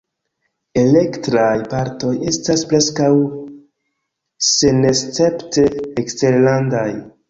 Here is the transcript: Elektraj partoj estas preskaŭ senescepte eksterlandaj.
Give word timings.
Elektraj 0.83 1.51
partoj 1.73 2.15
estas 2.33 2.65
preskaŭ 2.73 3.11
senescepte 4.51 5.71
eksterlandaj. 6.07 6.91